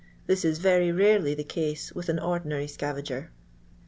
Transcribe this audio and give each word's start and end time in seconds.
Tbis 0.27 0.43
is 0.45 0.57
very 0.57 0.91
rarely 0.91 1.35
the 1.35 1.43
case 1.43 1.91
witb 1.91 2.09
an 2.09 2.17
ordinary 2.17 2.65
scai«ger. 2.65 3.29